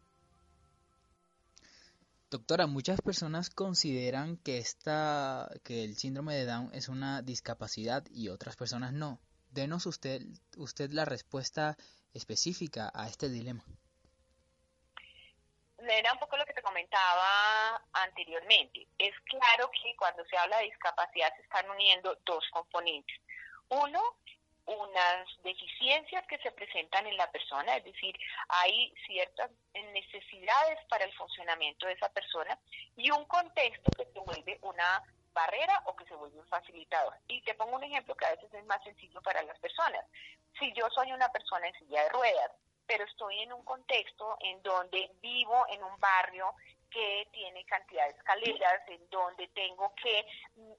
[2.29, 8.29] Doctora, muchas personas consideran que esta, que el síndrome de Down es una discapacidad y
[8.29, 9.19] otras personas no
[9.53, 10.21] denos usted,
[10.57, 11.77] usted la respuesta
[12.13, 13.63] específica a este dilema.
[15.77, 18.87] Era un poco lo que te comentaba anteriormente.
[18.97, 23.17] Es claro que cuando se habla de discapacidad se están uniendo dos componentes.
[23.69, 24.01] Uno,
[24.65, 31.13] unas deficiencias que se presentan en la persona, es decir, hay ciertas necesidades para el
[31.15, 32.57] funcionamiento de esa persona
[32.95, 35.03] y un contexto que se vuelve una
[35.33, 37.13] barrera o que se vuelve un facilitador.
[37.27, 40.05] Y te pongo un ejemplo que a veces es más sencillo para las personas.
[40.59, 42.51] Si yo soy una persona en silla de ruedas,
[42.85, 46.53] pero estoy en un contexto en donde vivo en un barrio
[46.89, 50.25] que tiene cantidad de escaleras, en donde tengo que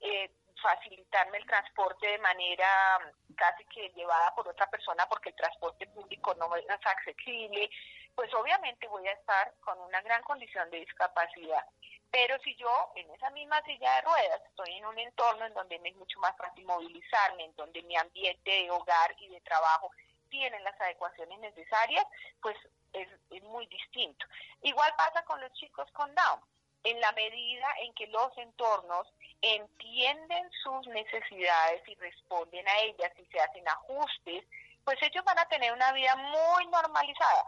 [0.01, 0.31] eh,
[0.62, 2.99] facilitarme el transporte de manera
[3.37, 7.69] casi que llevada por otra persona porque el transporte público no es accesible,
[8.14, 11.64] pues obviamente voy a estar con una gran condición de discapacidad.
[12.11, 15.79] Pero si yo en esa misma silla de ruedas estoy en un entorno en donde
[15.81, 19.90] me es mucho más fácil movilizarme, en donde mi ambiente de hogar y de trabajo
[20.31, 22.07] tienen las adecuaciones necesarias,
[22.40, 22.57] pues
[22.92, 24.27] es, es muy distinto.
[24.62, 26.40] Igual pasa con los chicos con Down.
[26.85, 29.09] En la medida en que los entornos
[29.40, 34.44] entienden sus necesidades y responden a ellas y se hacen ajustes,
[34.85, 37.44] pues ellos van a tener una vida muy normalizada.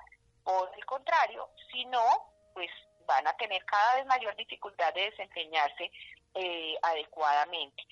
[0.47, 2.07] Por el contrario, si no,
[2.55, 2.71] pues
[3.05, 5.91] van a tener cada vez mayor dificultad de desempeñarse
[6.35, 7.83] eh, adecuadamente.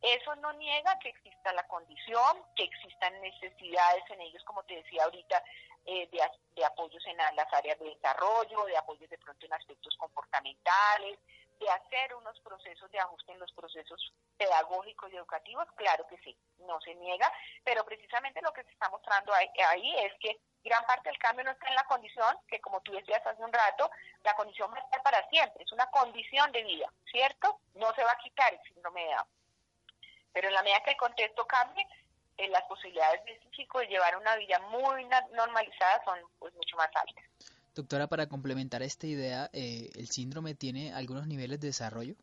[0.00, 5.02] Eso no niega que exista la condición, que existan necesidades en ellos, como te decía
[5.02, 5.42] ahorita,
[5.86, 6.20] eh, de,
[6.54, 11.18] de, apoyos en las áreas de desarrollo, de apoyos de pronto en aspectos comportamentales,
[11.58, 16.36] de hacer unos procesos de ajuste en los procesos pedagógicos y educativos, claro que sí,
[16.58, 17.30] no se niega,
[17.64, 21.50] pero precisamente lo que se está mostrando ahí, es que gran parte del cambio no
[21.50, 23.90] está en la condición, que como tú decías hace un rato,
[24.22, 27.60] la condición va a estar para siempre, es una condición de vida, ¿cierto?
[27.74, 29.28] No se va a quitar el síndrome de Down.
[30.32, 31.86] Pero en la medida que el contexto cambie,
[32.36, 36.90] eh, las posibilidades de chico de llevar una vida muy normalizada son pues mucho más
[36.94, 37.24] altas.
[37.74, 42.14] Doctora, para complementar esta idea, eh, ¿el síndrome tiene algunos niveles de desarrollo?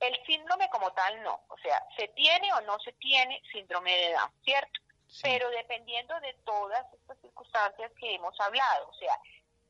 [0.00, 4.12] El síndrome como tal no, o sea, se tiene o no se tiene síndrome de
[4.12, 4.80] Down, ¿cierto?
[5.20, 9.14] Pero dependiendo de todas estas circunstancias que hemos hablado, o sea,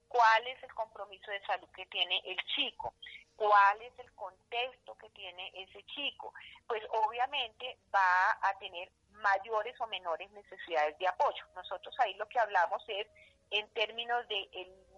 [0.06, 2.94] cuál es el compromiso de salud que tiene el chico,
[3.34, 6.32] cuál es el contexto que tiene ese chico,
[6.68, 11.44] pues obviamente va a tener mayores o menores necesidades de apoyo.
[11.56, 13.08] Nosotros ahí lo que hablamos es
[13.52, 14.48] en términos del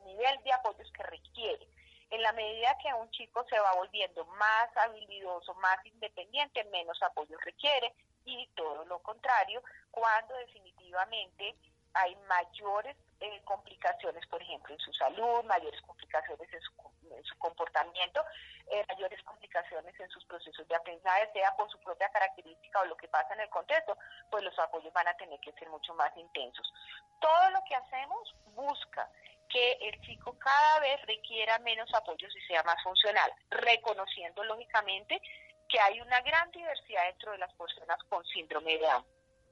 [0.05, 1.68] nivel de apoyos que requiere.
[2.11, 7.37] En la medida que un chico se va volviendo más habilidoso, más independiente, menos apoyo
[7.39, 7.93] requiere
[8.24, 11.57] y todo lo contrario, cuando definitivamente
[11.95, 18.25] hay mayores eh, complicaciones, por ejemplo, en su salud, mayores complicaciones en su, comportamiento,
[18.67, 22.97] eh, mayores complicaciones en sus procesos de aprendizaje, sea por su propia característica o lo
[22.97, 23.97] que pasa en el contexto,
[24.31, 26.73] pues los apoyos van a tener que ser mucho más intensos.
[27.21, 29.09] Todo lo que hacemos busca
[29.49, 35.21] que el chico cada vez requiera menos apoyos y sea más funcional, reconociendo lógicamente
[35.69, 39.05] que hay una gran diversidad dentro de las personas con síndrome de Down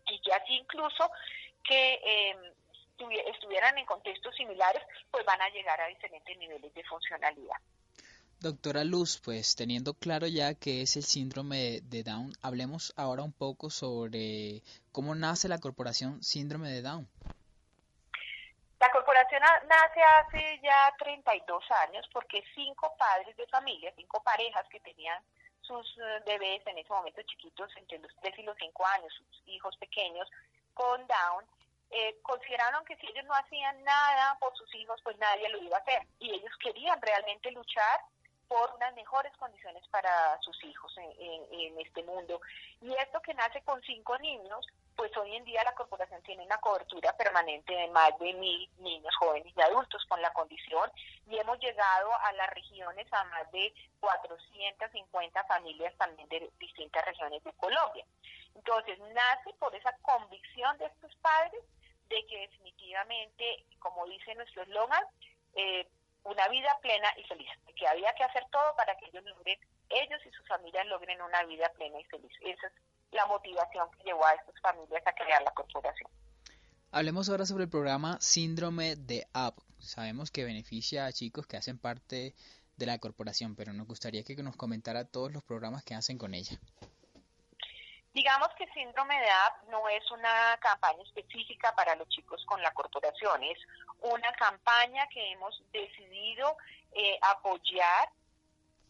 [0.06, 1.10] y que así incluso
[1.64, 2.54] que eh,
[3.26, 7.56] estuvieran en contextos similares, pues van a llegar a diferentes niveles de funcionalidad.
[8.40, 13.32] Doctora Luz, pues teniendo claro ya que es el síndrome de Down, hablemos ahora un
[13.32, 17.08] poco sobre cómo nace la corporación Síndrome de Down.
[18.80, 24.80] La corporación nace hace ya 32 años porque cinco padres de familia, cinco parejas que
[24.80, 25.22] tenían
[25.60, 29.42] sus eh, bebés en ese momento chiquitos, entre los 3 y los 5 años, sus
[29.46, 30.28] hijos pequeños
[30.74, 31.44] con Down,
[31.92, 35.76] eh, consideraron que si ellos no hacían nada por sus hijos, pues nadie lo iba
[35.76, 36.06] a hacer.
[36.18, 38.00] Y ellos querían realmente luchar
[38.48, 42.40] por unas mejores condiciones para sus hijos en, este mundo.
[42.80, 46.58] Y esto que nace con cinco niños, pues hoy en día la corporación tiene una
[46.58, 50.90] cobertura permanente de más de mil niños, jóvenes y adultos con la condición
[51.26, 57.42] y hemos llegado a las regiones a más de 450 familias también de distintas regiones
[57.42, 58.04] de Colombia.
[58.54, 61.62] Entonces, nace por esa convicción de estos padres
[62.12, 65.02] de que definitivamente, como dice nuestro eslogan,
[65.54, 65.88] eh,
[66.24, 69.58] una vida plena y feliz, que había que hacer todo para que ellos logren,
[69.88, 72.32] ellos y sus familias logren una vida plena y feliz.
[72.42, 72.72] Esa es
[73.10, 76.10] la motivación que llevó a estas familias a crear la corporación.
[76.90, 79.54] Hablemos ahora sobre el programa Síndrome de Up.
[79.78, 82.34] Sabemos que beneficia a chicos que hacen parte
[82.76, 86.34] de la corporación, pero nos gustaría que nos comentara todos los programas que hacen con
[86.34, 86.58] ella.
[88.14, 92.70] Digamos que síndrome de AP no es una campaña específica para los chicos con la
[92.72, 93.58] corporación, es
[94.00, 96.56] una campaña que hemos decidido
[96.92, 98.10] eh, apoyar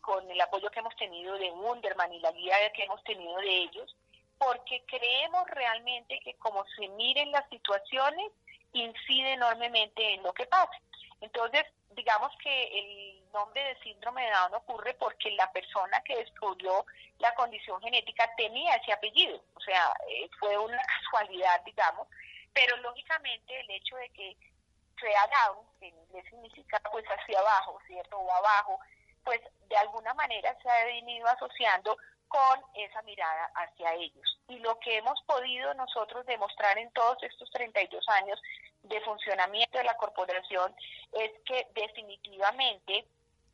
[0.01, 3.59] con el apoyo que hemos tenido de Wunderman y la guía que hemos tenido de
[3.59, 3.97] ellos,
[4.39, 8.33] porque creemos realmente que como se miren las situaciones,
[8.73, 10.77] incide enormemente en lo que pasa.
[11.23, 16.85] Entonces, digamos que el nombre de síndrome de Down ocurre porque la persona que descubrió
[17.19, 22.09] la condición genética tenía ese apellido, o sea, eh, fue una casualidad, digamos,
[22.53, 24.37] pero lógicamente el hecho de que
[25.01, 28.19] sea Down, que en inglés significa pues hacia abajo, ¿cierto?
[28.19, 28.81] O abajo,
[29.25, 31.97] pues de alguna manera se ha venido asociando
[32.27, 34.41] con esa mirada hacia ellos.
[34.49, 38.41] Y lo que hemos podido nosotros demostrar en todos estos 32 años
[38.83, 40.75] de funcionamiento de la corporación
[41.13, 43.07] es que definitivamente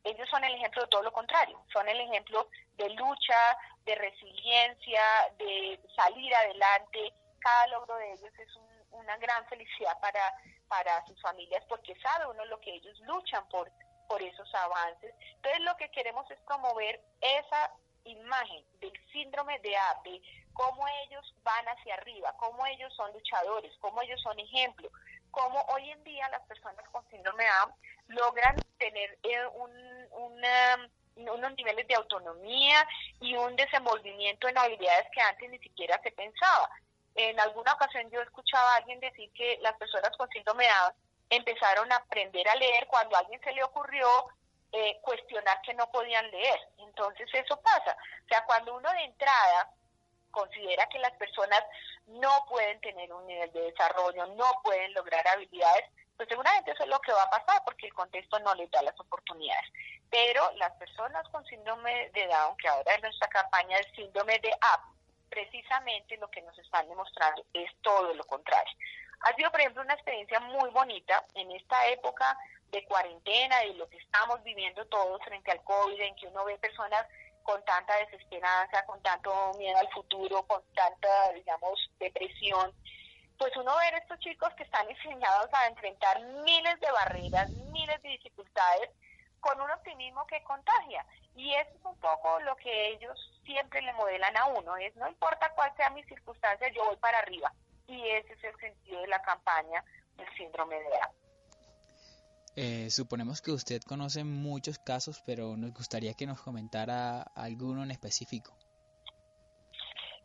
[0.05, 5.03] ellos son el ejemplo de todo lo contrario, son el ejemplo de lucha, de resiliencia,
[5.39, 7.13] de salir adelante.
[7.41, 8.49] Cada logro de ellos es
[8.91, 10.33] una gran felicidad para,
[10.69, 13.71] para sus familias porque sabe uno lo que ellos luchan por,
[14.09, 15.15] por esos avances.
[15.37, 17.73] Entonces lo que queremos es promover esa
[18.05, 20.23] imagen del síndrome de A, de
[20.53, 24.91] cómo ellos van hacia arriba, cómo ellos son luchadores, cómo ellos son ejemplo,
[25.39, 27.69] cómo hoy en día las personas con síndrome de A
[28.09, 32.85] logran tener eh, unos niveles de autonomía
[33.21, 36.69] y un desenvolvimiento en habilidades que antes ni siquiera se pensaba.
[37.15, 40.95] En alguna ocasión yo escuchaba a alguien decir que las personas con síndrome de A
[41.31, 44.09] empezaron a aprender a leer cuando a alguien se le ocurrió
[44.73, 46.59] eh, cuestionar que no podían leer.
[46.79, 47.97] Entonces eso pasa.
[48.25, 49.71] O sea, cuando uno de entrada
[50.31, 51.63] considera que las personas
[52.07, 55.85] no pueden tener un nivel de desarrollo, no pueden lograr habilidades,
[56.17, 58.83] pues seguramente eso es lo que va a pasar porque el contexto no les da
[58.83, 59.71] las oportunidades.
[60.11, 64.51] Pero las personas con síndrome de Down, que ahora es nuestra campaña del síndrome de
[64.53, 64.81] AP,
[65.29, 68.73] precisamente lo que nos están demostrando es todo lo contrario.
[69.21, 72.37] Ha sido, por ejemplo, una experiencia muy bonita en esta época
[72.71, 76.59] de cuarentena y lo que estamos viviendo todos frente al COVID, en que uno ve
[76.59, 77.05] personas
[77.49, 82.75] con tanta desesperanza, con tanto miedo al futuro, con tanta, digamos, depresión,
[83.39, 88.11] pues uno ver estos chicos que están enseñados a enfrentar miles de barreras, miles de
[88.11, 88.91] dificultades,
[89.41, 91.07] con un optimismo que contagia.
[91.37, 95.09] Y eso es un poco lo que ellos siempre le modelan a uno, es no
[95.09, 97.51] importa cuál sea mi circunstancia, yo voy para arriba.
[97.87, 99.83] Y ese es el sentido de la campaña
[100.19, 101.11] del síndrome de A.
[102.61, 107.93] Eh, suponemos que usted conoce muchos casos, pero nos gustaría que nos comentara alguno en
[107.93, 108.53] específico.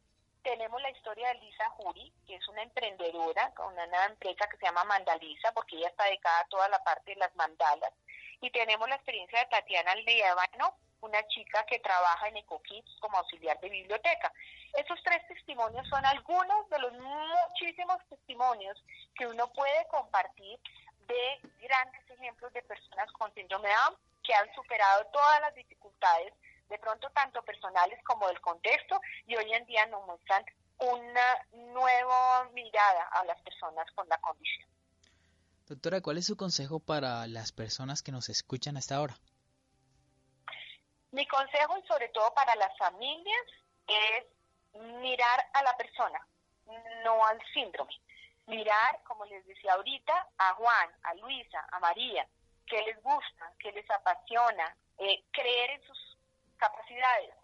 [0.43, 4.65] Tenemos la historia de Lisa Juri, que es una emprendedora con una empresa que se
[4.65, 7.93] llama Mandaliza, porque ella está dedicada a toda la parte de las mandalas.
[8.41, 13.57] Y tenemos la experiencia de Tatiana Leavano, una chica que trabaja en EcoKids como auxiliar
[13.61, 14.34] de biblioteca.
[14.74, 18.84] Esos tres testimonios son algunos de los muchísimos testimonios
[19.15, 20.59] que uno puede compartir
[21.07, 26.34] de grandes ejemplos de personas con síndrome de Down que han superado todas las dificultades
[26.70, 30.43] de pronto tanto personales como del contexto y hoy en día nos muestran
[30.80, 34.70] una nueva mirada a las personas con la condición.
[35.68, 39.16] Doctora, ¿cuál es su consejo para las personas que nos escuchan hasta ahora?
[41.11, 43.45] Mi consejo y sobre todo para las familias
[43.88, 44.26] es
[45.01, 46.20] mirar a la persona,
[47.03, 47.93] no al síndrome.
[48.47, 52.28] Mirar, como les decía ahorita, a Juan, a Luisa, a María,
[52.68, 56.03] qué les gusta, qué les apasiona, eh, creer en sus
[56.64, 57.36] capacidades,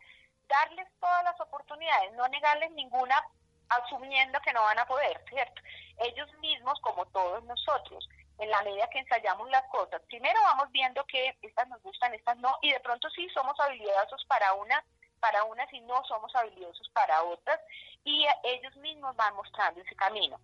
[0.47, 3.21] darles todas las oportunidades, no negarles ninguna
[3.67, 5.61] asumiendo que no van a poder, ¿cierto?
[5.97, 8.07] Ellos mismos, como todos nosotros,
[8.39, 12.37] en la medida que ensayamos las cosas, primero vamos viendo que estas nos gustan, estas
[12.37, 14.83] no, y de pronto sí somos habilidosos para una,
[15.19, 17.59] para unas y no somos habilidosos para otras,
[18.05, 20.39] y ellos mismos van mostrando ese camino.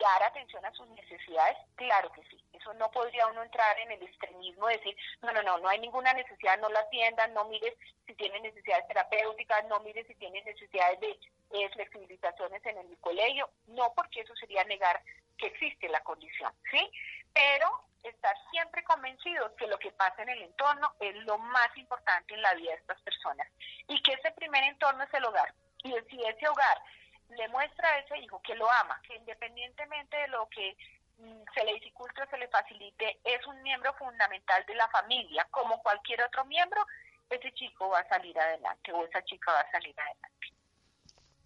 [0.00, 2.42] Dar atención a sus necesidades, claro que sí.
[2.54, 5.78] Eso no podría uno entrar en el extremismo de decir, no, no, no, no hay
[5.78, 7.74] ninguna necesidad, no la atiendan, no mires
[8.06, 11.10] si tienen necesidades terapéuticas, no mires si tienen necesidades de
[11.50, 13.50] eh, flexibilizaciones en el colegio.
[13.66, 15.02] No, porque eso sería negar
[15.36, 16.90] que existe la condición, ¿sí?
[17.34, 22.34] Pero estar siempre convencidos que lo que pasa en el entorno es lo más importante
[22.34, 23.46] en la vida de estas personas
[23.88, 25.52] y que ese primer entorno es el hogar.
[25.82, 26.82] Y si ese hogar
[27.30, 30.76] le muestra a ese hijo que lo ama, que independientemente de lo que
[31.18, 35.46] mm, se le dificulte o se le facilite, es un miembro fundamental de la familia,
[35.50, 36.84] como cualquier otro miembro,
[37.28, 40.48] ese chico va a salir adelante o esa chica va a salir adelante.